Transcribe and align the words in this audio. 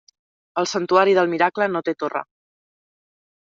El 0.61 0.67
santuari 0.71 1.13
del 1.19 1.31
Miracle 1.35 1.69
no 1.77 1.85
té 1.91 1.97
torre. 2.03 2.25